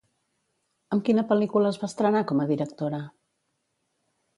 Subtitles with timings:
[0.97, 3.07] Amb quina pel·lícula es va estrenar com a directora?